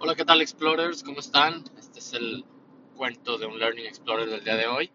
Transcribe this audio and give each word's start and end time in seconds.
Hola, 0.00 0.14
¿qué 0.14 0.24
tal 0.24 0.40
Explorers? 0.40 1.02
¿Cómo 1.02 1.18
están? 1.18 1.64
Este 1.76 1.98
es 1.98 2.12
el 2.12 2.44
cuento 2.96 3.36
de 3.36 3.46
un 3.46 3.58
Learning 3.58 3.84
Explorer 3.84 4.30
del 4.30 4.44
día 4.44 4.54
de 4.54 4.68
hoy. 4.68 4.92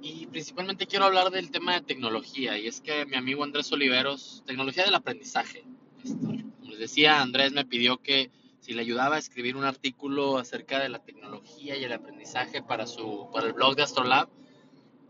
Y 0.00 0.24
principalmente 0.24 0.86
quiero 0.86 1.04
hablar 1.04 1.30
del 1.30 1.50
tema 1.50 1.74
de 1.74 1.82
tecnología. 1.82 2.56
Y 2.56 2.66
es 2.66 2.80
que 2.80 3.04
mi 3.04 3.16
amigo 3.16 3.44
Andrés 3.44 3.70
Oliveros, 3.72 4.42
tecnología 4.46 4.86
del 4.86 4.94
aprendizaje. 4.94 5.66
Este, 6.02 6.16
como 6.16 6.70
les 6.70 6.78
decía, 6.78 7.20
Andrés 7.20 7.52
me 7.52 7.66
pidió 7.66 7.98
que 7.98 8.30
si 8.60 8.72
le 8.72 8.80
ayudaba 8.80 9.16
a 9.16 9.18
escribir 9.18 9.54
un 9.54 9.64
artículo 9.64 10.38
acerca 10.38 10.78
de 10.78 10.88
la 10.88 11.04
tecnología 11.04 11.76
y 11.76 11.84
el 11.84 11.92
aprendizaje 11.92 12.62
para, 12.62 12.86
su, 12.86 13.28
para 13.34 13.48
el 13.48 13.52
blog 13.52 13.76
de 13.76 13.82
Astrolab. 13.82 14.30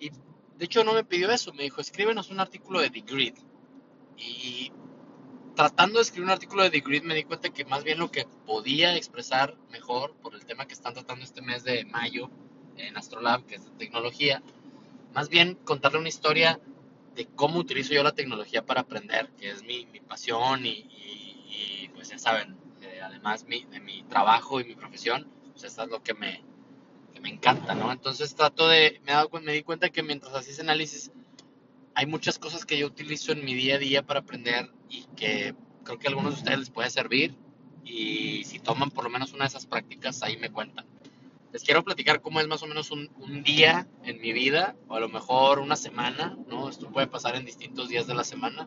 Y 0.01 0.11
de 0.11 0.65
hecho 0.65 0.83
no 0.83 0.95
me 0.95 1.05
pidió 1.05 1.31
eso, 1.31 1.53
me 1.55 1.63
dijo, 1.63 1.81
escríbenos 1.81 2.31
un 2.31 2.41
artículo 2.41 2.81
de 2.81 2.91
The 2.91 3.01
Grid. 3.03 3.35
Y 4.17 4.73
tratando 5.55 5.99
de 5.99 6.03
escribir 6.03 6.25
un 6.25 6.31
artículo 6.31 6.63
de 6.63 6.71
The 6.71 6.81
Grid 6.81 7.03
me 7.03 7.15
di 7.15 7.25
cuenta 7.25 7.51
que 7.51 7.65
más 7.65 7.85
bien 7.85 7.99
lo 7.99 8.11
que 8.11 8.27
podía 8.47 8.97
expresar 8.97 9.57
mejor 9.71 10.15
por 10.17 10.35
el 10.35 10.45
tema 10.45 10.67
que 10.67 10.75
están 10.75 10.95
tratando 10.95 11.25
este 11.25 11.43
mes 11.43 11.65
de 11.65 11.85
mayo 11.85 12.31
en 12.77 12.97
Astrolab, 12.97 13.45
que 13.47 13.57
es 13.57 13.65
de 13.65 13.71
tecnología, 13.73 14.43
más 15.15 15.29
bien 15.29 15.55
contarle 15.65 15.99
una 15.99 16.09
historia 16.09 16.61
de 17.15 17.27
cómo 17.27 17.59
utilizo 17.59 17.93
yo 17.93 18.03
la 18.03 18.13
tecnología 18.13 18.65
para 18.65 18.81
aprender, 18.83 19.31
que 19.39 19.51
es 19.51 19.63
mi, 19.63 19.87
mi 19.87 20.01
pasión 20.01 20.65
y, 20.65 20.71
y, 20.71 21.85
y, 21.85 21.91
pues 21.95 22.09
ya 22.09 22.19
saben, 22.19 22.57
eh, 22.81 23.01
además 23.03 23.45
mi, 23.47 23.65
de 23.65 23.81
mi 23.81 24.03
trabajo 24.05 24.61
y 24.61 24.65
mi 24.65 24.75
profesión, 24.75 25.29
pues 25.53 25.65
eso 25.65 25.83
es 25.83 25.91
lo 25.91 26.03
que 26.03 26.15
me, 26.15 26.43
que 27.13 27.21
me 27.21 27.29
encanta, 27.29 27.75
¿no? 27.75 27.93
Entonces 27.93 28.35
trato 28.35 28.69
de, 28.69 29.01
me, 29.05 29.13
dado, 29.13 29.29
me 29.43 29.53
di 29.53 29.63
cuenta 29.63 29.91
que 29.91 30.03
mientras 30.03 30.35
hacía 30.35 30.53
ese 30.53 30.63
análisis, 30.63 31.13
hay 31.95 32.07
muchas 32.07 32.39
cosas 32.39 32.65
que 32.65 32.79
yo 32.79 32.87
utilizo 32.87 33.33
en 33.33 33.45
mi 33.45 33.55
día 33.55 33.77
a 33.77 33.79
día 33.79 34.03
para 34.03 34.21
aprender 34.21 34.71
y 34.89 35.05
que 35.17 35.55
creo 35.85 35.99
que 35.99 36.07
a 36.07 36.11
algunos 36.11 36.35
de 36.35 36.39
ustedes 36.39 36.59
les 36.59 36.71
puede 36.71 36.91
servir 36.91 37.35
y 37.85 38.45
si 38.45 38.59
toman 38.59 38.91
por 38.91 39.05
lo 39.05 39.11
menos 39.11 39.33
una 39.33 39.45
de 39.45 39.49
esas 39.49 39.67
prácticas, 39.67 40.23
ahí 40.23 40.37
me 40.37 40.51
cuentan. 40.51 40.87
Les 41.53 41.63
quiero 41.63 41.85
platicar 41.85 42.23
cómo 42.23 42.41
es 42.41 42.49
más 42.49 42.63
o 42.63 42.67
menos 42.67 42.91
un, 42.91 43.11
un 43.19 43.43
día 43.43 43.87
en 44.05 44.21
mi 44.21 44.33
vida, 44.33 44.75
o 44.89 44.95
a 44.95 45.01
lo 45.01 45.09
mejor 45.09 45.59
una 45.59 45.77
semana, 45.77 46.39
¿no? 46.49 46.69
Esto 46.69 46.91
puede 46.91 47.09
pasar 47.09 47.37
en 47.37 47.45
distintos 47.45 47.89
días 47.89 48.07
de 48.07 48.15
la 48.15 48.25
semana, 48.25 48.67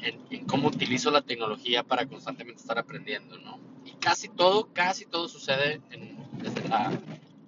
en, 0.00 0.20
en 0.30 0.46
cómo 0.46 0.68
utilizo 0.68 1.10
la 1.10 1.22
tecnología 1.22 1.82
para 1.82 2.06
constantemente 2.06 2.60
estar 2.60 2.78
aprendiendo, 2.78 3.38
¿no? 3.38 3.58
Y 3.84 3.92
casi 3.92 4.28
todo, 4.28 4.72
casi 4.72 5.04
todo 5.04 5.28
sucede 5.28 5.80
en, 5.90 6.16
desde 6.34 6.68
las 6.68 6.94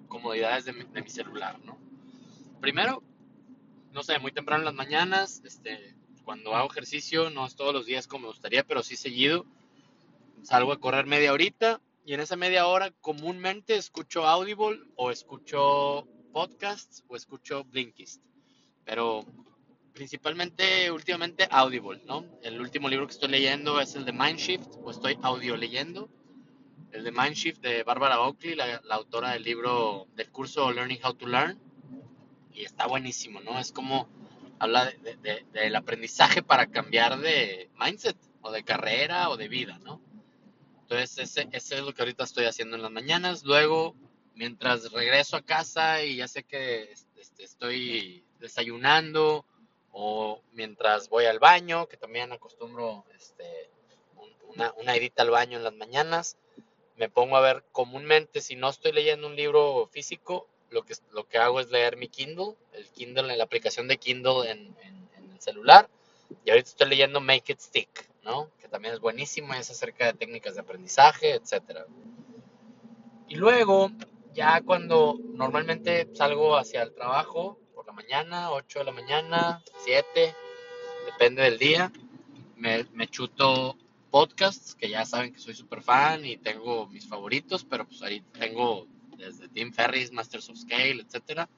comodidades 0.09 0.65
de 0.65 0.73
de 0.73 1.01
mi 1.01 1.09
celular, 1.09 1.57
¿no? 1.63 1.77
Primero, 2.59 3.01
no 3.93 4.03
sé, 4.03 4.19
muy 4.19 4.31
temprano 4.31 4.61
en 4.61 4.65
las 4.65 4.73
mañanas, 4.73 5.41
este, 5.45 5.95
cuando 6.23 6.55
hago 6.55 6.69
ejercicio, 6.69 7.29
no 7.29 7.45
es 7.45 7.55
todos 7.55 7.73
los 7.73 7.85
días 7.85 8.07
como 8.07 8.23
me 8.23 8.27
gustaría, 8.29 8.63
pero 8.63 8.83
sí 8.83 8.95
seguido. 8.95 9.45
Salgo 10.41 10.73
a 10.73 10.79
correr 10.79 11.05
media 11.05 11.31
horita 11.31 11.79
y 12.05 12.13
en 12.13 12.19
esa 12.19 12.35
media 12.35 12.67
hora 12.67 12.91
comúnmente 13.01 13.75
escucho 13.75 14.25
Audible 14.25 14.81
o 14.95 15.11
escucho 15.11 16.07
podcasts 16.33 17.03
o 17.07 17.15
escucho 17.15 17.63
Blinkist. 17.65 18.21
Pero 18.83 19.25
principalmente 19.93 20.91
últimamente 20.91 21.47
Audible, 21.49 22.01
¿no? 22.05 22.25
El 22.41 22.59
último 22.59 22.89
libro 22.89 23.07
que 23.07 23.13
estoy 23.13 23.29
leyendo 23.29 23.79
es 23.79 23.95
el 23.95 24.05
de 24.05 24.11
Mindshift 24.11 24.67
o 24.83 24.91
estoy 24.91 25.17
audio 25.21 25.55
leyendo. 25.55 26.09
El 26.91 27.03
de 27.03 27.11
Mindshift 27.11 27.61
de 27.61 27.83
Barbara 27.83 28.19
Oakley, 28.21 28.55
la, 28.55 28.81
la 28.83 28.95
autora 28.95 29.31
del 29.31 29.43
libro 29.43 30.07
del 30.15 30.29
curso 30.29 30.71
Learning 30.71 30.99
How 31.03 31.13
to 31.13 31.27
Learn. 31.27 31.62
Y 32.53 32.65
está 32.65 32.87
buenísimo, 32.87 33.39
¿no? 33.41 33.59
Es 33.59 33.71
como 33.71 34.07
habla 34.59 34.85
de, 34.85 34.97
de, 34.97 35.15
de, 35.17 35.45
del 35.51 35.75
aprendizaje 35.75 36.43
para 36.43 36.67
cambiar 36.67 37.19
de 37.19 37.69
mindset 37.79 38.17
o 38.41 38.51
de 38.51 38.63
carrera 38.63 39.29
o 39.29 39.37
de 39.37 39.47
vida, 39.47 39.79
¿no? 39.79 40.01
Entonces, 40.81 41.17
ese, 41.17 41.49
ese, 41.51 41.75
es 41.75 41.81
lo 41.81 41.93
que 41.93 42.01
ahorita 42.01 42.23
estoy 42.23 42.45
haciendo 42.45 42.75
en 42.75 42.81
las 42.81 42.91
mañanas. 42.91 43.43
Luego, 43.43 43.95
mientras 44.35 44.91
regreso 44.91 45.37
a 45.37 45.41
casa 45.41 46.03
y 46.03 46.17
ya 46.17 46.27
sé 46.27 46.43
que 46.43 46.91
este, 46.91 47.43
estoy 47.43 48.25
desayunando 48.39 49.45
o 49.91 50.41
mientras 50.51 51.09
voy 51.09 51.25
al 51.25 51.39
baño, 51.39 51.87
que 51.87 51.97
también 51.97 52.31
acostumbro 52.31 53.05
este, 53.15 53.69
una, 54.47 54.73
una 54.73 54.95
edita 54.95 55.23
al 55.23 55.29
baño 55.29 55.57
en 55.57 55.63
las 55.63 55.73
mañanas, 55.73 56.37
me 56.97 57.09
pongo 57.09 57.37
a 57.37 57.41
ver 57.41 57.63
comúnmente, 57.71 58.41
si 58.41 58.55
no 58.55 58.69
estoy 58.69 58.91
leyendo 58.91 59.27
un 59.27 59.35
libro 59.35 59.87
físico, 59.91 60.49
lo 60.69 60.83
que, 60.83 60.95
lo 61.11 61.27
que 61.27 61.37
hago 61.37 61.59
es 61.59 61.69
leer 61.69 61.97
mi 61.97 62.07
Kindle, 62.07 62.55
el 62.73 62.87
Kindle 62.89 63.31
en 63.31 63.37
la 63.37 63.43
aplicación 63.43 63.87
de 63.87 63.97
Kindle 63.97 64.49
en, 64.49 64.75
en, 64.81 65.09
en, 65.17 65.31
el 65.31 65.41
celular. 65.41 65.89
Y 66.45 66.49
ahorita 66.49 66.69
estoy 66.69 66.89
leyendo 66.89 67.21
Make 67.21 67.53
It 67.53 67.59
Stick, 67.59 68.09
¿no? 68.23 68.49
Que 68.59 68.67
también 68.67 68.93
es 68.93 68.99
buenísimo, 68.99 69.53
es 69.53 69.69
acerca 69.69 70.05
de 70.05 70.13
técnicas 70.13 70.55
de 70.55 70.61
aprendizaje, 70.61 71.35
etc. 71.35 71.81
Y 73.27 73.35
luego, 73.35 73.91
ya 74.33 74.61
cuando 74.61 75.19
normalmente 75.23 76.09
salgo 76.13 76.57
hacia 76.57 76.81
el 76.83 76.93
trabajo, 76.93 77.59
por 77.75 77.85
la 77.85 77.93
mañana, 77.93 78.51
8 78.51 78.79
de 78.79 78.85
la 78.85 78.91
mañana, 78.91 79.63
7, 79.83 80.35
depende 81.05 81.43
del 81.43 81.59
día, 81.59 81.91
me, 82.55 82.85
me 82.93 83.07
chuto 83.07 83.77
podcasts, 84.09 84.75
que 84.75 84.89
ya 84.89 85.05
saben 85.05 85.33
que 85.33 85.39
soy 85.39 85.55
súper 85.55 85.81
fan 85.81 86.23
y 86.23 86.37
tengo 86.37 86.87
mis 86.87 87.07
favoritos, 87.07 87.65
pero 87.65 87.85
pues 87.85 88.01
ahí 88.03 88.21
tengo 88.39 88.87
desde 89.25 89.47
Tim 89.49 89.71
Ferriss, 89.73 90.11
Masters 90.11 90.49
of 90.49 90.57
Scale, 90.57 91.01
etcétera. 91.01 91.49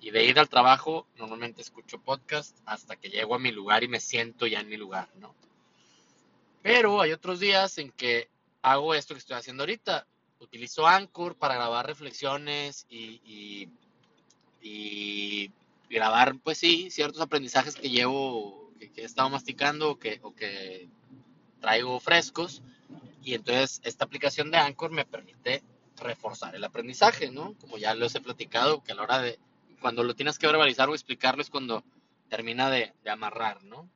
Y 0.00 0.10
de 0.10 0.24
ir 0.24 0.38
al 0.38 0.48
trabajo, 0.48 1.06
normalmente 1.16 1.62
escucho 1.62 1.98
podcast 1.98 2.56
hasta 2.66 2.96
que 2.96 3.08
llego 3.08 3.34
a 3.34 3.38
mi 3.38 3.50
lugar 3.50 3.82
y 3.82 3.88
me 3.88 4.00
siento 4.00 4.46
ya 4.46 4.60
en 4.60 4.68
mi 4.68 4.76
lugar, 4.76 5.08
¿no? 5.18 5.34
Pero 6.62 7.00
hay 7.00 7.12
otros 7.12 7.40
días 7.40 7.78
en 7.78 7.90
que 7.90 8.28
hago 8.62 8.94
esto 8.94 9.14
que 9.14 9.20
estoy 9.20 9.36
haciendo 9.36 9.62
ahorita. 9.62 10.06
Utilizo 10.40 10.86
Anchor 10.86 11.36
para 11.36 11.54
grabar 11.54 11.86
reflexiones 11.86 12.86
y, 12.90 13.20
y, 13.24 13.68
y 14.60 15.50
grabar, 15.88 16.36
pues 16.40 16.58
sí, 16.58 16.90
ciertos 16.90 17.22
aprendizajes 17.22 17.76
que 17.76 17.88
llevo, 17.88 18.70
que, 18.78 18.90
que 18.90 19.02
he 19.02 19.04
estado 19.04 19.30
masticando 19.30 19.92
o 19.92 19.98
que, 19.98 20.20
o 20.22 20.34
que 20.34 20.88
traigo 21.60 21.98
frescos. 22.00 22.62
Y 23.22 23.34
entonces 23.34 23.80
esta 23.82 24.04
aplicación 24.04 24.50
de 24.50 24.58
Anchor 24.58 24.90
me 24.90 25.04
permite 25.04 25.62
reforzar 25.96 26.54
el 26.54 26.64
aprendizaje, 26.64 27.30
¿no? 27.30 27.54
Como 27.60 27.78
ya 27.78 27.94
les 27.94 28.14
he 28.14 28.20
platicado, 28.20 28.82
que 28.82 28.92
a 28.92 28.94
la 28.94 29.02
hora 29.02 29.18
de, 29.20 29.38
cuando 29.80 30.02
lo 30.02 30.14
tienes 30.14 30.38
que 30.38 30.46
verbalizar 30.46 30.88
o 30.88 30.94
explicarlo 30.94 31.42
es 31.42 31.50
cuando 31.50 31.84
termina 32.28 32.70
de, 32.70 32.92
de 33.02 33.10
amarrar, 33.10 33.62
¿no? 33.64 33.88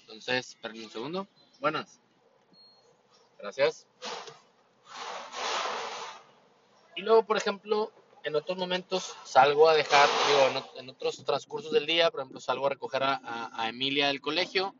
Entonces, 0.00 0.50
espérenme 0.50 0.84
un 0.84 0.90
segundo. 0.90 1.28
Buenas. 1.60 2.00
Gracias. 3.38 3.86
Y 6.96 7.02
luego, 7.02 7.24
por 7.24 7.36
ejemplo, 7.36 7.92
en 8.24 8.34
otros 8.34 8.58
momentos 8.58 9.14
salgo 9.24 9.68
a 9.68 9.74
dejar, 9.74 10.08
digo, 10.28 10.64
en 10.76 10.90
otros 10.90 11.24
transcursos 11.24 11.72
del 11.72 11.86
día, 11.86 12.10
por 12.10 12.20
ejemplo, 12.20 12.40
salgo 12.40 12.66
a 12.66 12.70
recoger 12.70 13.02
a, 13.04 13.20
a, 13.22 13.62
a 13.62 13.68
Emilia 13.68 14.08
del 14.08 14.20
colegio 14.20 14.74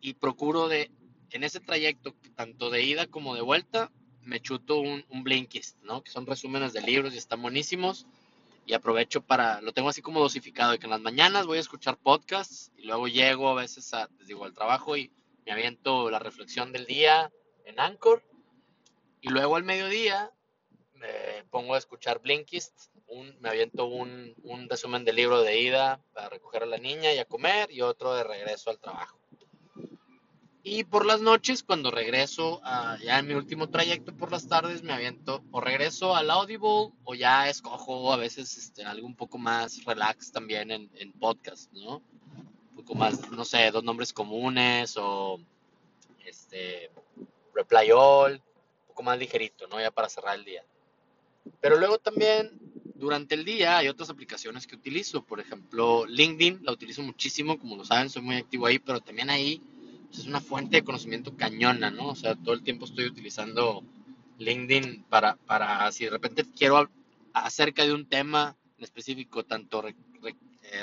y 0.00 0.14
procuro 0.14 0.68
de, 0.68 0.90
en 1.30 1.44
ese 1.44 1.60
trayecto, 1.60 2.14
tanto 2.34 2.70
de 2.70 2.82
ida 2.82 3.06
como 3.06 3.34
de 3.34 3.42
vuelta, 3.42 3.90
me 4.24 4.40
chuto 4.40 4.80
un, 4.80 5.04
un 5.08 5.24
Blinkist, 5.24 5.80
¿no? 5.82 6.02
Que 6.02 6.10
son 6.10 6.26
resúmenes 6.26 6.72
de 6.72 6.82
libros 6.82 7.14
y 7.14 7.18
están 7.18 7.42
buenísimos. 7.42 8.06
Y 8.66 8.72
aprovecho 8.72 9.20
para, 9.20 9.60
lo 9.60 9.72
tengo 9.72 9.90
así 9.90 10.00
como 10.00 10.20
dosificado, 10.20 10.72
de 10.72 10.78
que 10.78 10.86
en 10.86 10.90
las 10.90 11.00
mañanas 11.00 11.46
voy 11.46 11.58
a 11.58 11.60
escuchar 11.60 11.98
podcasts 11.98 12.72
y 12.76 12.84
luego 12.84 13.08
llego 13.08 13.50
a 13.50 13.54
veces 13.54 13.92
a, 13.92 14.08
les 14.18 14.28
digo, 14.28 14.44
al 14.44 14.54
trabajo 14.54 14.96
y 14.96 15.10
me 15.44 15.52
aviento 15.52 16.10
la 16.10 16.18
reflexión 16.18 16.72
del 16.72 16.86
día 16.86 17.30
en 17.66 17.78
Anchor. 17.78 18.22
Y 19.20 19.28
luego 19.28 19.56
al 19.56 19.64
mediodía 19.64 20.32
me 20.94 21.44
pongo 21.50 21.74
a 21.74 21.78
escuchar 21.78 22.20
Blinkist, 22.20 22.88
un, 23.06 23.36
me 23.40 23.50
aviento 23.50 23.84
un, 23.84 24.34
un 24.42 24.68
resumen 24.68 25.04
del 25.04 25.16
libro 25.16 25.42
de 25.42 25.60
ida 25.60 26.02
para 26.14 26.30
recoger 26.30 26.62
a 26.62 26.66
la 26.66 26.78
niña 26.78 27.12
y 27.12 27.18
a 27.18 27.24
comer 27.26 27.70
y 27.70 27.82
otro 27.82 28.14
de 28.14 28.24
regreso 28.24 28.70
al 28.70 28.78
trabajo. 28.78 29.18
Y 30.66 30.84
por 30.84 31.04
las 31.04 31.20
noches, 31.20 31.62
cuando 31.62 31.90
regreso 31.90 32.58
a, 32.64 32.96
ya 33.04 33.18
en 33.18 33.26
mi 33.26 33.34
último 33.34 33.68
trayecto 33.68 34.16
por 34.16 34.32
las 34.32 34.48
tardes, 34.48 34.82
me 34.82 34.94
aviento 34.94 35.44
o 35.50 35.60
regreso 35.60 36.16
al 36.16 36.30
Audible 36.30 36.90
o 37.04 37.14
ya 37.14 37.50
escojo 37.50 38.10
a 38.14 38.16
veces 38.16 38.56
este, 38.56 38.82
algo 38.82 39.06
un 39.06 39.14
poco 39.14 39.36
más 39.36 39.84
relax 39.84 40.32
también 40.32 40.70
en, 40.70 40.90
en 40.94 41.12
podcast, 41.12 41.70
¿no? 41.74 41.96
Un 42.70 42.76
poco 42.76 42.94
más, 42.94 43.30
no 43.30 43.44
sé, 43.44 43.70
dos 43.70 43.84
nombres 43.84 44.14
comunes 44.14 44.96
o 44.96 45.38
este, 46.24 46.90
Reply 47.54 47.90
All, 47.94 48.32
un 48.32 48.86
poco 48.88 49.02
más 49.02 49.18
ligerito, 49.18 49.66
¿no? 49.66 49.78
Ya 49.78 49.90
para 49.90 50.08
cerrar 50.08 50.38
el 50.38 50.46
día. 50.46 50.64
Pero 51.60 51.76
luego 51.76 51.98
también 51.98 52.58
durante 52.94 53.34
el 53.34 53.44
día 53.44 53.76
hay 53.76 53.88
otras 53.88 54.08
aplicaciones 54.08 54.66
que 54.66 54.76
utilizo, 54.76 55.22
por 55.26 55.40
ejemplo, 55.40 56.06
LinkedIn, 56.06 56.60
la 56.62 56.72
utilizo 56.72 57.02
muchísimo, 57.02 57.58
como 57.58 57.76
lo 57.76 57.84
saben, 57.84 58.08
soy 58.08 58.22
muy 58.22 58.36
activo 58.36 58.64
ahí, 58.64 58.78
pero 58.78 59.02
también 59.02 59.28
ahí 59.28 59.60
es 60.18 60.26
una 60.26 60.40
fuente 60.40 60.76
de 60.76 60.84
conocimiento 60.84 61.36
cañona, 61.36 61.90
¿no? 61.90 62.08
O 62.08 62.14
sea, 62.14 62.34
todo 62.36 62.54
el 62.54 62.62
tiempo 62.62 62.84
estoy 62.84 63.06
utilizando 63.06 63.82
LinkedIn 64.38 65.04
para, 65.04 65.36
para 65.36 65.90
si 65.92 66.04
de 66.04 66.10
repente 66.10 66.44
quiero 66.56 66.88
acerca 67.32 67.84
de 67.84 67.92
un 67.92 68.08
tema 68.08 68.56
en 68.78 68.84
específico, 68.84 69.44
tanto 69.44 69.86
eh, 69.86 69.94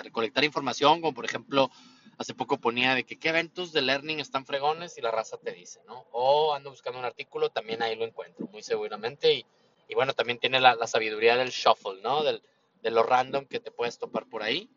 recolectar 0.04 0.44
información 0.44 1.02
como, 1.02 1.14
por 1.14 1.26
ejemplo, 1.26 1.70
hace 2.18 2.34
poco 2.34 2.60
ponía 2.60 2.94
de 2.96 3.04
que 3.04 3.18
qué 3.18 3.30
eventos 3.30 3.72
de 3.72 3.82
learning 3.82 4.20
están 4.20 4.46
fregones 4.46 4.98
y 4.98 5.02
la 5.02 5.12
raza 5.12 5.38
te 5.38 5.52
dice, 5.52 5.82
¿no? 5.88 6.06
O 6.12 6.54
ando 6.54 6.70
buscando 6.70 7.00
un 7.00 7.06
artículo, 7.06 7.50
también 7.50 7.82
ahí 7.82 7.96
lo 7.96 8.06
encuentro, 8.06 8.48
muy 8.48 8.64
seguramente. 8.64 9.34
Y, 9.34 9.46
y 9.90 9.96
bueno, 9.96 10.14
también 10.14 10.40
tiene 10.40 10.60
la, 10.60 10.76
la, 10.76 10.88
sabiduría 10.88 11.36
del 11.36 11.50
shuffle, 11.50 12.02
¿no? 12.02 12.24
Del, 12.24 12.42
de 12.82 12.92
lo 12.92 13.04
random 13.04 13.46
que 13.46 13.60
te 13.60 13.72
puedes 13.72 13.98
topar 13.98 14.28
por 14.28 14.44
ahí. 14.44 14.70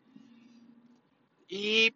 Y 1.47 1.93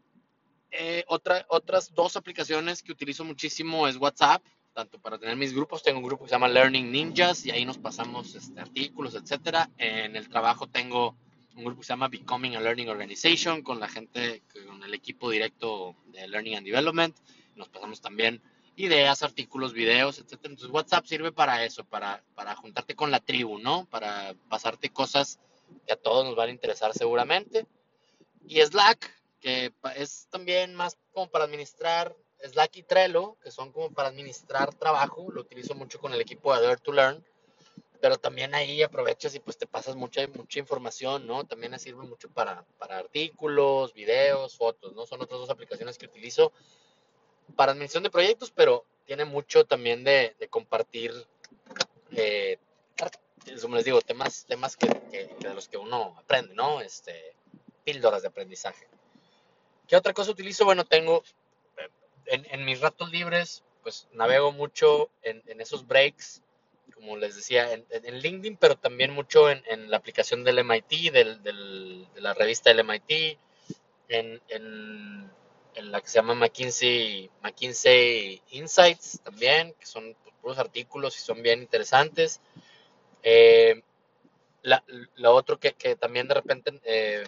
eh, 0.71 1.03
otra, 1.07 1.45
otras 1.49 1.93
dos 1.93 2.15
aplicaciones 2.15 2.83
que 2.83 2.91
utilizo 2.91 3.23
muchísimo 3.23 3.87
es 3.87 3.97
WhatsApp, 3.97 4.43
tanto 4.73 4.99
para 4.99 5.17
tener 5.17 5.35
mis 5.35 5.53
grupos, 5.53 5.83
tengo 5.83 5.99
un 5.99 6.05
grupo 6.05 6.23
que 6.23 6.29
se 6.29 6.35
llama 6.35 6.47
Learning 6.47 6.91
Ninjas 6.91 7.45
y 7.45 7.51
ahí 7.51 7.65
nos 7.65 7.77
pasamos 7.77 8.35
este, 8.35 8.59
artículos, 8.59 9.15
etcétera. 9.15 9.69
En 9.77 10.15
el 10.15 10.29
trabajo 10.29 10.67
tengo 10.67 11.17
un 11.55 11.65
grupo 11.65 11.81
que 11.81 11.87
se 11.87 11.93
llama 11.93 12.07
Becoming 12.07 12.55
a 12.55 12.61
Learning 12.61 12.89
Organization 12.89 13.61
con 13.61 13.79
la 13.79 13.89
gente, 13.89 14.43
con 14.67 14.83
el 14.83 14.93
equipo 14.93 15.29
directo 15.29 15.95
de 16.07 16.27
Learning 16.27 16.55
and 16.57 16.65
Development. 16.65 17.15
Nos 17.55 17.69
pasamos 17.69 17.99
también 17.99 18.41
ideas, 18.77 19.23
artículos, 19.23 19.73
videos, 19.73 20.19
etcétera. 20.19 20.53
Entonces 20.53 20.73
WhatsApp 20.73 21.05
sirve 21.05 21.31
para 21.31 21.65
eso, 21.65 21.83
para, 21.83 22.23
para 22.35 22.55
juntarte 22.55 22.95
con 22.95 23.11
la 23.11 23.19
tribu, 23.19 23.59
¿no? 23.59 23.85
Para 23.85 24.33
pasarte 24.47 24.89
cosas 24.89 25.39
que 25.85 25.93
a 25.93 25.97
todos 25.97 26.25
nos 26.25 26.35
van 26.35 26.49
a 26.49 26.53
interesar 26.53 26.93
seguramente. 26.93 27.65
Y 28.47 28.61
Slack, 28.61 29.18
que 29.39 29.73
es 29.95 30.27
también 30.29 30.75
más 30.75 30.97
como 31.11 31.29
para 31.29 31.45
administrar 31.45 32.15
Slack 32.43 32.77
y 32.77 32.83
Trello, 32.83 33.37
que 33.41 33.51
son 33.51 33.71
como 33.71 33.91
para 33.91 34.09
administrar 34.09 34.73
trabajo, 34.73 35.31
lo 35.31 35.41
utilizo 35.41 35.75
mucho 35.75 35.99
con 35.99 36.13
el 36.13 36.21
equipo 36.21 36.55
de 36.55 36.61
Dare 36.61 36.77
to 36.77 36.91
Learn, 36.91 37.23
pero 38.01 38.17
también 38.17 38.55
ahí 38.55 38.81
aprovechas 38.81 39.35
y 39.35 39.39
pues 39.39 39.57
te 39.57 39.67
pasas 39.67 39.95
mucha, 39.95 40.25
mucha 40.27 40.59
información, 40.59 41.27
¿no? 41.27 41.45
También 41.45 41.77
sirve 41.79 42.03
mucho 42.03 42.29
para, 42.29 42.63
para 42.77 42.97
artículos, 42.97 43.93
videos, 43.93 44.55
fotos, 44.55 44.93
¿no? 44.93 45.05
Son 45.05 45.21
otras 45.21 45.39
dos 45.39 45.49
aplicaciones 45.49 45.97
que 45.97 46.05
utilizo 46.05 46.53
para 47.55 47.73
administración 47.73 48.03
de 48.03 48.09
proyectos, 48.09 48.51
pero 48.51 48.85
tiene 49.05 49.25
mucho 49.25 49.65
también 49.65 50.03
de, 50.03 50.35
de 50.39 50.47
compartir, 50.47 51.11
eh, 52.11 52.57
como 53.61 53.75
les 53.75 53.85
digo, 53.85 54.01
temas, 54.01 54.45
temas 54.45 54.77
que, 54.77 54.87
que, 55.11 55.35
de 55.39 55.53
los 55.53 55.67
que 55.67 55.77
uno 55.77 56.15
aprende, 56.17 56.53
¿no? 56.53 56.79
Este, 56.79 57.35
píldoras 57.83 58.21
de 58.21 58.27
aprendizaje. 58.27 58.87
¿Qué 59.89 59.95
otra 59.95 60.13
cosa 60.13 60.29
utilizo? 60.29 60.65
Bueno, 60.65 60.85
tengo 60.85 61.23
en, 62.27 62.63
mis 62.63 62.79
ratos 62.79 63.11
libres, 63.11 63.63
pues 63.81 64.07
navego 64.13 64.51
mucho 64.51 65.09
en, 65.23 65.41
esos 65.59 65.87
breaks, 65.87 66.43
como 66.93 67.17
les 67.17 67.35
decía, 67.35 67.73
en, 67.73 68.19
LinkedIn, 68.19 68.55
pero 68.57 68.77
también 68.77 69.11
mucho 69.11 69.49
en, 69.49 69.89
la 69.89 69.97
aplicación 69.97 70.43
del 70.43 70.63
MIT, 70.63 71.11
de 71.11 72.05
la 72.17 72.35
revista 72.35 72.71
del 72.71 72.85
MIT, 72.85 73.39
en, 74.09 75.31
la 75.73 76.01
que 76.01 76.07
se 76.07 76.19
llama 76.19 76.35
McKinsey, 76.35 77.31
McKinsey 77.41 78.43
Insights 78.51 79.21
también, 79.23 79.73
que 79.73 79.87
son 79.87 80.15
puros 80.41 80.59
artículos 80.59 81.17
y 81.17 81.21
son 81.21 81.41
bien 81.41 81.61
interesantes. 81.61 82.41
Eh, 83.23 83.81
la, 84.61 84.83
lo 85.15 85.33
otro 85.33 85.59
que, 85.59 85.73
que, 85.73 85.95
también 85.95 86.27
de 86.27 86.33
repente 86.35 86.79
eh, 86.83 87.23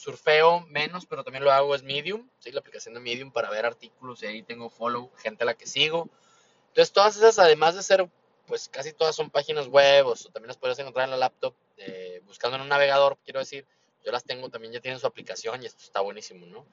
surfeo 0.00 0.60
menos, 0.60 1.04
pero 1.04 1.22
también 1.22 1.44
lo 1.44 1.52
hago 1.52 1.74
es 1.74 1.82
Medium, 1.82 2.26
¿sí? 2.38 2.50
la 2.52 2.60
aplicación 2.60 2.94
de 2.94 3.00
Medium 3.00 3.30
para 3.30 3.50
ver 3.50 3.66
artículos 3.66 4.22
y 4.22 4.26
ahí 4.26 4.42
tengo 4.42 4.70
follow, 4.70 5.10
gente 5.18 5.42
a 5.42 5.46
la 5.46 5.54
que 5.54 5.66
sigo. 5.66 6.08
Entonces 6.68 6.92
todas 6.92 7.16
esas, 7.16 7.38
además 7.38 7.74
de 7.74 7.82
ser, 7.82 8.08
pues 8.46 8.70
casi 8.70 8.94
todas 8.94 9.14
son 9.14 9.28
páginas 9.28 9.66
web 9.68 10.06
o 10.06 10.14
también 10.14 10.48
las 10.48 10.56
puedes 10.56 10.78
encontrar 10.78 11.04
en 11.04 11.10
la 11.10 11.16
laptop, 11.18 11.54
eh, 11.76 12.22
buscando 12.24 12.56
en 12.56 12.62
un 12.62 12.68
navegador, 12.68 13.18
quiero 13.24 13.40
decir, 13.40 13.66
yo 14.02 14.10
las 14.10 14.24
tengo, 14.24 14.48
también 14.48 14.72
ya 14.72 14.80
tienen 14.80 14.98
su 14.98 15.06
aplicación 15.06 15.62
y 15.62 15.66
esto 15.66 15.82
está 15.84 16.00
buenísimo, 16.00 16.46
¿no? 16.46 16.64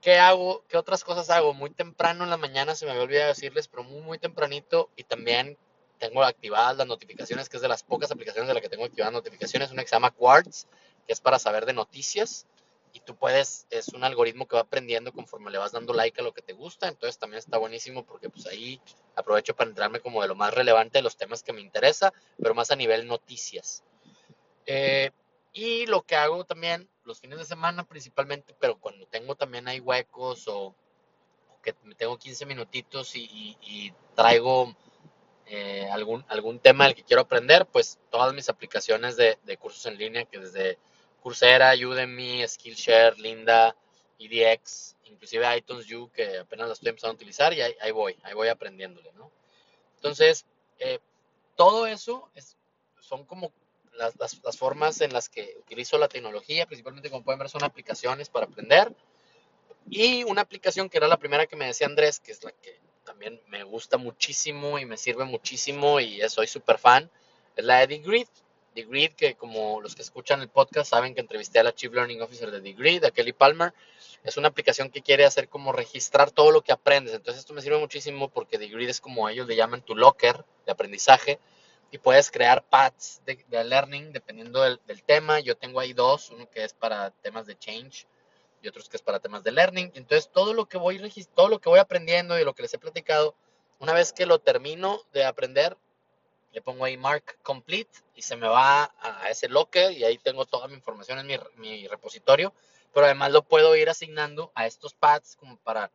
¿Qué 0.00 0.16
hago? 0.16 0.64
¿Qué 0.68 0.78
otras 0.78 1.04
cosas 1.04 1.28
hago? 1.28 1.52
Muy 1.52 1.70
temprano 1.70 2.24
en 2.24 2.30
la 2.30 2.38
mañana, 2.38 2.74
se 2.74 2.86
me 2.86 2.92
había 2.92 3.02
olvidado 3.02 3.28
decirles, 3.28 3.68
pero 3.68 3.82
muy, 3.82 4.00
muy 4.00 4.18
tempranito 4.18 4.88
y 4.96 5.04
también 5.04 5.58
tengo 5.98 6.22
activadas 6.22 6.78
las 6.78 6.86
notificaciones, 6.86 7.50
que 7.50 7.56
es 7.56 7.62
de 7.62 7.68
las 7.68 7.82
pocas 7.82 8.10
aplicaciones 8.10 8.48
de 8.48 8.54
las 8.54 8.62
que 8.62 8.70
tengo 8.70 8.86
activadas 8.86 9.12
notificaciones, 9.12 9.70
una 9.70 9.82
que 9.82 9.88
se 9.88 9.96
llama 9.96 10.12
Quartz, 10.12 10.66
que 11.08 11.14
es 11.14 11.20
para 11.20 11.40
saber 11.40 11.66
de 11.66 11.72
noticias. 11.72 12.46
Y 12.92 13.00
tú 13.00 13.16
puedes, 13.16 13.66
es 13.70 13.88
un 13.88 14.04
algoritmo 14.04 14.46
que 14.46 14.54
va 14.54 14.62
aprendiendo 14.62 15.12
conforme 15.12 15.50
le 15.50 15.58
vas 15.58 15.72
dando 15.72 15.92
like 15.92 16.20
a 16.20 16.24
lo 16.24 16.32
que 16.32 16.42
te 16.42 16.52
gusta. 16.52 16.86
Entonces 16.86 17.18
también 17.18 17.38
está 17.38 17.58
buenísimo 17.58 18.04
porque 18.04 18.30
pues 18.30 18.46
ahí 18.46 18.80
aprovecho 19.16 19.56
para 19.56 19.70
entrarme 19.70 20.00
como 20.00 20.22
de 20.22 20.28
lo 20.28 20.36
más 20.36 20.54
relevante 20.54 20.98
de 20.98 21.02
los 21.02 21.16
temas 21.16 21.42
que 21.42 21.52
me 21.52 21.60
interesa, 21.60 22.12
pero 22.40 22.54
más 22.54 22.70
a 22.70 22.76
nivel 22.76 23.08
noticias. 23.08 23.82
Eh, 24.66 25.10
y 25.52 25.86
lo 25.86 26.02
que 26.02 26.14
hago 26.14 26.44
también 26.44 26.88
los 27.04 27.20
fines 27.20 27.38
de 27.38 27.44
semana 27.44 27.84
principalmente, 27.84 28.54
pero 28.60 28.78
cuando 28.78 29.06
tengo 29.06 29.34
también 29.34 29.66
hay 29.66 29.80
huecos 29.80 30.46
o, 30.46 30.74
que 31.62 31.74
me 31.84 31.94
tengo 31.94 32.18
15 32.18 32.46
minutitos 32.46 33.16
y, 33.16 33.92
traigo 34.14 34.74
eh, 35.46 35.88
algún, 35.90 36.24
algún 36.28 36.58
tema 36.58 36.84
del 36.84 36.94
que 36.94 37.04
quiero 37.04 37.22
aprender, 37.22 37.66
pues 37.66 37.98
todas 38.10 38.34
mis 38.34 38.48
aplicaciones 38.48 39.16
de, 39.16 39.38
cursos 39.58 39.86
en 39.86 39.96
línea, 39.96 40.24
que 40.24 40.38
desde 40.38 40.78
Coursera, 41.28 41.74
Udemy, 41.74 42.42
Skillshare, 42.48 43.18
Linda, 43.18 43.76
EDX, 44.18 44.96
inclusive 45.04 45.44
iTunes 45.58 45.92
U, 45.92 46.10
que 46.10 46.38
apenas 46.38 46.68
la 46.68 46.72
estoy 46.72 46.88
empezando 46.88 47.12
a 47.12 47.16
utilizar 47.16 47.52
y 47.52 47.60
ahí, 47.60 47.74
ahí 47.82 47.90
voy, 47.90 48.16
ahí 48.22 48.32
voy 48.32 48.48
aprendiéndole, 48.48 49.12
¿no? 49.12 49.30
Entonces, 49.96 50.46
eh, 50.78 51.00
todo 51.54 51.86
eso 51.86 52.30
es, 52.34 52.56
son 52.98 53.26
como 53.26 53.52
las, 53.92 54.16
las, 54.16 54.42
las, 54.42 54.56
formas 54.56 55.02
en 55.02 55.12
las 55.12 55.28
que 55.28 55.54
utilizo 55.58 55.98
la 55.98 56.08
tecnología, 56.08 56.64
principalmente 56.64 57.10
como 57.10 57.22
pueden 57.22 57.40
ver 57.40 57.50
son 57.50 57.62
aplicaciones 57.62 58.30
para 58.30 58.46
aprender. 58.46 58.94
Y 59.90 60.24
una 60.24 60.40
aplicación 60.40 60.88
que 60.88 60.96
era 60.96 61.08
la 61.08 61.18
primera 61.18 61.46
que 61.46 61.56
me 61.56 61.66
decía 61.66 61.88
Andrés, 61.88 62.20
que 62.20 62.32
es 62.32 62.42
la 62.42 62.52
que 62.52 62.80
también 63.04 63.38
me 63.48 63.64
gusta 63.64 63.98
muchísimo 63.98 64.78
y 64.78 64.86
me 64.86 64.96
sirve 64.96 65.26
muchísimo 65.26 66.00
y 66.00 66.26
soy 66.30 66.46
súper 66.46 66.78
fan, 66.78 67.10
es 67.54 67.66
la 67.66 67.80
de 67.80 67.86
Degreed. 68.74 69.10
Degreed, 69.10 69.12
que 69.14 69.34
como 69.34 69.80
los 69.80 69.94
que 69.94 70.02
escuchan 70.02 70.40
el 70.40 70.48
podcast 70.48 70.90
saben 70.90 71.14
que 71.14 71.20
entrevisté 71.20 71.58
a 71.58 71.62
la 71.62 71.74
Chief 71.74 71.92
Learning 71.92 72.22
Officer 72.22 72.50
de 72.50 72.60
Degreed, 72.60 73.04
a 73.04 73.10
Kelly 73.10 73.32
Palmer, 73.32 73.72
es 74.24 74.36
una 74.36 74.48
aplicación 74.48 74.90
que 74.90 75.02
quiere 75.02 75.24
hacer 75.24 75.48
como 75.48 75.72
registrar 75.72 76.30
todo 76.30 76.50
lo 76.50 76.62
que 76.62 76.72
aprendes. 76.72 77.14
Entonces 77.14 77.40
esto 77.40 77.54
me 77.54 77.62
sirve 77.62 77.78
muchísimo 77.78 78.28
porque 78.28 78.58
Degreed 78.58 78.88
es 78.88 79.00
como 79.00 79.28
ellos 79.28 79.46
le 79.46 79.56
llaman 79.56 79.82
tu 79.82 79.94
locker 79.94 80.44
de 80.66 80.72
aprendizaje 80.72 81.38
y 81.90 81.98
puedes 81.98 82.30
crear 82.30 82.62
paths 82.64 83.22
de, 83.24 83.64
learning 83.64 84.12
dependiendo 84.12 84.62
del, 84.62 84.80
del, 84.86 85.02
tema. 85.02 85.40
Yo 85.40 85.56
tengo 85.56 85.80
ahí 85.80 85.92
dos, 85.92 86.30
uno 86.30 86.48
que 86.50 86.64
es 86.64 86.74
para 86.74 87.10
temas 87.10 87.46
de 87.46 87.58
change 87.58 88.06
y 88.62 88.68
otros 88.68 88.88
que 88.88 88.96
es 88.96 89.02
para 89.02 89.20
temas 89.20 89.42
de 89.44 89.52
learning. 89.52 89.92
Entonces, 89.94 90.30
todo 90.30 90.54
lo 90.54 90.66
que 90.66 90.78
voy 90.78 91.00
todo 91.34 91.48
lo 91.48 91.60
que 91.60 91.68
voy 91.68 91.78
aprendiendo 91.78 92.38
y 92.38 92.44
lo 92.44 92.54
que 92.54 92.62
les 92.62 92.74
he 92.74 92.78
platicado, 92.78 93.34
una 93.78 93.92
vez 93.92 94.12
que 94.12 94.26
lo 94.26 94.38
termino 94.38 95.00
de 95.12 95.24
aprender, 95.24 95.76
le 96.58 96.62
pongo 96.62 96.84
ahí 96.84 96.96
mark 96.96 97.38
complete 97.44 98.00
y 98.16 98.22
se 98.22 98.34
me 98.34 98.48
va 98.48 98.92
a 99.00 99.30
ese 99.30 99.48
locker 99.48 99.92
y 99.92 100.02
ahí 100.02 100.18
tengo 100.18 100.44
toda 100.44 100.66
mi 100.66 100.74
información 100.74 101.20
en 101.20 101.26
mi, 101.28 101.38
mi 101.54 101.86
repositorio, 101.86 102.52
pero 102.92 103.06
además 103.06 103.30
lo 103.30 103.42
puedo 103.42 103.76
ir 103.76 103.88
asignando 103.88 104.50
a 104.56 104.66
estos 104.66 104.92
pads 104.92 105.36
como 105.36 105.56
para 105.58 105.92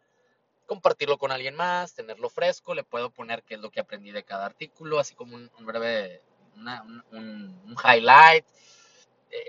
compartirlo 0.66 1.18
con 1.18 1.34
alguien 1.34 1.54
más, 1.54 1.96
tenerlo 1.96 2.30
fresco, 2.30 2.74
le 2.74 2.86
puedo 2.86 3.10
poner 3.10 3.44
qué 3.44 3.56
es 3.56 3.60
lo 3.60 3.72
que 3.72 3.82
aprendí 3.82 4.12
de 4.12 4.24
cada 4.24 4.46
artículo, 4.46 5.00
así 5.00 5.16
como 5.16 5.36
un, 5.36 5.50
breve, 5.66 6.22
una, 6.56 6.82
un, 6.84 7.62
un, 7.66 7.76
highlight, 7.84 8.46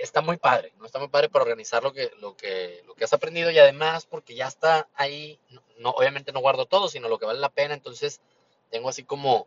está 0.00 0.20
muy 0.20 0.36
padre, 0.36 0.72
¿no? 0.78 0.84
Está 0.84 0.98
muy 0.98 1.06
padre 1.06 1.28
para 1.28 1.44
organizar 1.44 1.84
lo 1.84 1.92
que, 1.92 2.10
lo 2.18 2.36
que, 2.36 2.82
lo 2.88 2.96
que 2.96 3.04
has 3.04 3.12
aprendido 3.12 3.52
y 3.52 3.58
además 3.60 4.04
porque 4.04 4.34
ya 4.34 4.48
está 4.48 4.88
ahí, 4.96 5.38
no, 5.78 5.90
obviamente 5.90 6.32
no 6.32 6.40
guardo 6.40 6.66
todo, 6.66 6.88
sino 6.88 7.08
lo 7.08 7.20
que 7.20 7.26
vale 7.26 7.38
la 7.38 7.50
pena, 7.50 7.74
entonces 7.74 8.20
tengo 8.68 8.88
así 8.88 9.04
como 9.04 9.46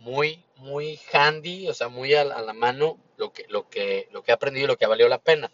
muy, 0.00 0.44
muy 0.56 0.98
handy, 1.12 1.68
o 1.68 1.74
sea, 1.74 1.88
muy 1.88 2.14
a, 2.14 2.24
la 2.24 2.52
mano 2.52 2.98
lo 3.16 3.32
que, 3.32 3.46
lo, 3.48 3.68
que, 3.68 4.08
lo 4.10 4.22
que 4.22 4.32
he 4.32 4.34
aprendido 4.34 4.64
y 4.64 4.68
lo 4.68 4.76
que 4.76 4.84
ha 4.84 4.88
valido 4.88 5.08
la 5.08 5.22
pena. 5.22 5.50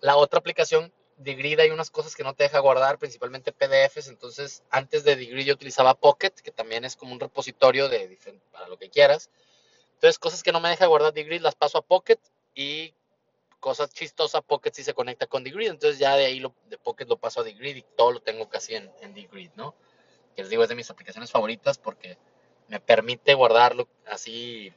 La 0.00 0.16
otra 0.16 0.40
aplicación, 0.40 0.92
Degree, 1.18 1.60
hay 1.60 1.70
unas 1.70 1.90
cosas 1.90 2.14
que 2.14 2.24
no 2.24 2.34
te 2.34 2.44
deja 2.44 2.58
guardar, 2.58 2.98
principalmente 2.98 3.52
PDFs, 3.52 4.08
entonces 4.08 4.62
antes 4.70 5.04
de 5.04 5.16
Degree 5.16 5.44
yo 5.44 5.54
utilizaba 5.54 5.94
Pocket, 5.94 6.32
que 6.42 6.50
también 6.50 6.84
es 6.84 6.96
como 6.96 7.12
un 7.12 7.20
repositorio 7.20 7.88
de, 7.88 8.18
para 8.50 8.68
lo 8.68 8.78
que 8.78 8.90
quieras. 8.90 9.30
Entonces, 9.94 10.18
cosas 10.18 10.42
que 10.42 10.52
no 10.52 10.60
me 10.60 10.68
deja 10.68 10.86
guardar 10.86 11.12
Degree 11.12 11.38
las 11.38 11.54
paso 11.54 11.78
a 11.78 11.82
Pocket 11.82 12.18
y 12.54 12.94
cosas 13.60 13.92
chistosas, 13.92 14.42
Pocket 14.42 14.72
sí 14.72 14.84
se 14.84 14.94
conecta 14.94 15.26
con 15.26 15.42
Degreed, 15.42 15.70
entonces 15.70 15.98
ya 15.98 16.16
de 16.16 16.26
ahí 16.26 16.40
lo, 16.40 16.54
de 16.68 16.78
Pocket 16.78 17.06
lo 17.06 17.16
paso 17.16 17.40
a 17.40 17.44
Degreed 17.44 17.76
y 17.76 17.82
todo 17.96 18.12
lo 18.12 18.20
tengo 18.20 18.48
casi 18.48 18.74
en, 18.74 18.90
en 19.00 19.14
¿no? 19.56 19.74
Que 20.34 20.42
les 20.42 20.50
digo, 20.50 20.62
es 20.62 20.68
de 20.68 20.74
mis 20.74 20.90
aplicaciones 20.90 21.30
favoritas 21.30 21.78
porque 21.78 22.16
me 22.68 22.80
permite 22.80 23.34
guardarlo 23.34 23.88
así 24.06 24.72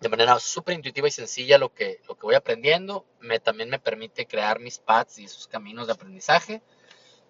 de 0.00 0.08
manera 0.08 0.38
súper 0.38 0.74
intuitiva 0.74 1.08
y 1.08 1.10
sencilla 1.10 1.58
lo 1.58 1.74
que, 1.74 2.00
lo 2.08 2.14
que 2.14 2.26
voy 2.26 2.34
aprendiendo. 2.34 3.04
Me, 3.20 3.40
también 3.40 3.68
me 3.68 3.78
permite 3.78 4.26
crear 4.26 4.60
mis 4.60 4.78
paths 4.78 5.18
y 5.18 5.24
esos 5.24 5.48
caminos 5.48 5.86
de 5.86 5.92
aprendizaje. 5.94 6.62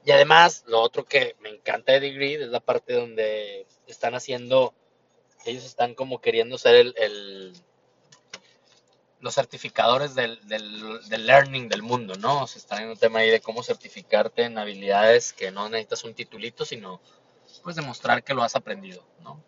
Y 0.04 0.10
además, 0.10 0.64
lo 0.66 0.80
otro 0.80 1.04
que 1.04 1.36
me 1.40 1.48
encanta 1.50 1.92
de 1.92 2.00
Degreed 2.00 2.42
es 2.42 2.48
la 2.48 2.60
parte 2.60 2.94
donde 2.94 3.66
están 3.86 4.14
haciendo, 4.14 4.74
ellos 5.44 5.64
están 5.64 5.94
como 5.94 6.20
queriendo 6.20 6.58
ser 6.58 6.74
el, 6.76 6.94
el 6.98 7.52
los 9.20 9.34
certificadores 9.34 10.14
del, 10.14 10.46
del, 10.46 11.08
del, 11.08 11.26
learning 11.26 11.68
del 11.68 11.82
mundo, 11.82 12.14
¿no? 12.14 12.46
Se 12.46 12.58
está 12.58 12.80
en 12.80 12.90
un 12.90 12.96
tema 12.96 13.18
ahí 13.20 13.30
de 13.30 13.40
cómo 13.40 13.64
certificarte 13.64 14.44
en 14.44 14.58
habilidades 14.58 15.32
que 15.32 15.50
no 15.50 15.68
necesitas 15.68 16.04
un 16.04 16.14
titulito, 16.14 16.64
sino 16.64 17.00
pues 17.64 17.74
demostrar 17.74 18.22
que 18.22 18.34
lo 18.34 18.42
has 18.42 18.54
aprendido, 18.54 19.04
¿no? 19.20 19.42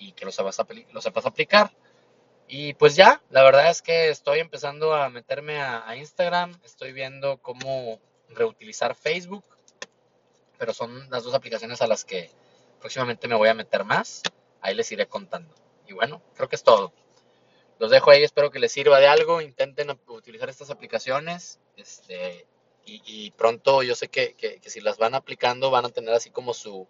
Y 0.00 0.12
que 0.12 0.24
lo 0.24 0.32
sepas, 0.32 0.58
lo 0.92 1.00
aplicar. 1.28 1.70
Y 2.48 2.74
pues 2.74 2.96
ya, 2.96 3.22
la 3.30 3.44
verdad 3.44 3.70
es 3.70 3.80
que 3.80 4.08
estoy 4.08 4.40
empezando 4.40 4.92
a 4.92 5.08
meterme 5.08 5.60
a, 5.60 5.88
a 5.88 5.94
Instagram, 5.94 6.58
estoy 6.64 6.92
viendo 6.92 7.38
cómo 7.38 8.00
reutilizar 8.30 8.96
Facebook, 8.96 9.44
pero 10.58 10.74
son 10.74 11.08
las 11.10 11.22
dos 11.22 11.34
aplicaciones 11.34 11.80
a 11.80 11.86
las 11.86 12.04
que 12.04 12.30
próximamente 12.80 13.28
me 13.28 13.36
voy 13.36 13.48
a 13.48 13.54
meter 13.54 13.84
más. 13.84 14.22
Ahí 14.60 14.74
les 14.74 14.90
iré 14.90 15.06
contando. 15.06 15.54
Y 15.86 15.92
bueno, 15.92 16.20
creo 16.34 16.48
que 16.48 16.56
es 16.56 16.64
todo. 16.64 16.92
Los 17.78 17.90
dejo 17.90 18.10
ahí, 18.10 18.22
espero 18.22 18.50
que 18.50 18.58
les 18.58 18.72
sirva 18.72 18.98
de 18.98 19.06
algo. 19.06 19.40
Intenten 19.40 19.96
utilizar 20.08 20.48
estas 20.48 20.70
aplicaciones. 20.70 21.60
Este, 21.76 22.46
y, 22.84 23.30
pronto 23.32 23.82
yo 23.82 23.94
sé 23.94 24.08
que, 24.08 24.34
que, 24.34 24.58
si 24.68 24.80
las 24.80 24.98
van 24.98 25.14
aplicando 25.14 25.70
van 25.70 25.84
a 25.84 25.90
tener 25.90 26.12
así 26.12 26.30
como 26.30 26.54
su, 26.54 26.88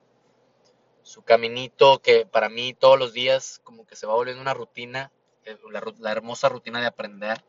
su 1.11 1.23
caminito 1.23 1.99
que 1.99 2.25
para 2.25 2.49
mí 2.49 2.73
todos 2.73 2.97
los 2.97 3.12
días 3.12 3.61
como 3.64 3.85
que 3.85 3.97
se 3.97 4.07
va 4.07 4.14
volviendo 4.14 4.40
una 4.40 4.55
rutina, 4.55 5.11
eh, 5.45 5.59
la, 5.99 6.12
hermosa 6.12 6.49
rutina 6.49 6.81
de 6.81 6.87
aprender 6.87 7.43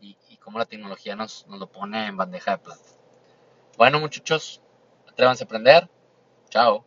y, 0.00 0.16
y 0.28 0.36
cómo 0.38 0.58
la 0.58 0.66
tecnología 0.66 1.14
nos, 1.14 1.46
nos, 1.46 1.60
lo 1.60 1.68
pone 1.70 2.08
en 2.08 2.16
bandeja 2.16 2.56
de 2.56 2.58
plata. 2.58 2.82
Bueno 3.76 4.00
muchachos, 4.00 4.60
atrévanse 5.06 5.44
a 5.44 5.46
aprender. 5.46 5.88
Chao. 6.50 6.76